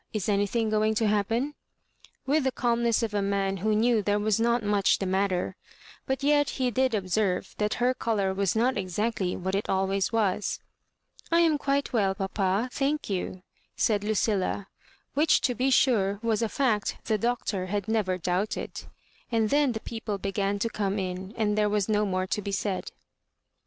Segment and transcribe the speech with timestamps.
[0.13, 1.53] is anything going to happen?"
[2.25, 5.55] with the calmness of a man who knew there was not much the matter—
[6.07, 10.59] but yet he did observe that her colour was not exactly what it always was."
[11.31, 13.43] I am quite well, papa, thank you,"
[13.75, 14.69] said Lucilla,
[15.13, 18.85] which, to be sure, was a fact the Doctor had never doubted;
[19.31, 22.51] and then the people began to come in, and tliere was no more to be
[22.51, 22.91] said.